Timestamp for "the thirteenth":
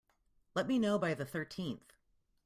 1.13-1.93